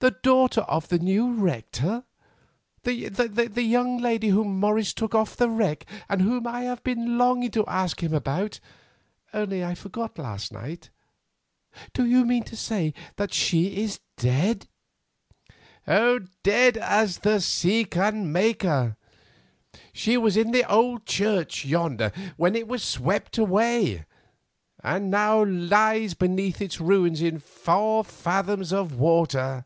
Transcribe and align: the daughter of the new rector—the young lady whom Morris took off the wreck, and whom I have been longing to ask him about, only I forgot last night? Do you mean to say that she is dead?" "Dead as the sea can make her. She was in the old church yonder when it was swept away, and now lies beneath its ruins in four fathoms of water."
the 0.00 0.12
daughter 0.12 0.60
of 0.60 0.86
the 0.90 0.98
new 1.00 1.32
rector—the 1.32 3.60
young 3.60 3.98
lady 4.00 4.28
whom 4.28 4.60
Morris 4.60 4.94
took 4.94 5.12
off 5.12 5.34
the 5.36 5.48
wreck, 5.50 5.84
and 6.08 6.22
whom 6.22 6.46
I 6.46 6.60
have 6.62 6.84
been 6.84 7.18
longing 7.18 7.50
to 7.50 7.66
ask 7.66 8.00
him 8.00 8.14
about, 8.14 8.60
only 9.34 9.64
I 9.64 9.74
forgot 9.74 10.16
last 10.16 10.52
night? 10.52 10.90
Do 11.94 12.06
you 12.06 12.24
mean 12.24 12.44
to 12.44 12.54
say 12.56 12.94
that 13.16 13.34
she 13.34 13.76
is 13.82 13.98
dead?" 14.16 14.68
"Dead 15.84 16.76
as 16.76 17.18
the 17.18 17.40
sea 17.40 17.84
can 17.84 18.30
make 18.30 18.62
her. 18.62 18.96
She 19.92 20.16
was 20.16 20.36
in 20.36 20.52
the 20.52 20.62
old 20.70 21.06
church 21.06 21.64
yonder 21.64 22.12
when 22.36 22.54
it 22.54 22.68
was 22.68 22.84
swept 22.84 23.36
away, 23.36 24.04
and 24.80 25.10
now 25.10 25.42
lies 25.44 26.14
beneath 26.14 26.60
its 26.62 26.80
ruins 26.80 27.20
in 27.20 27.40
four 27.40 28.04
fathoms 28.04 28.72
of 28.72 28.94
water." 28.96 29.64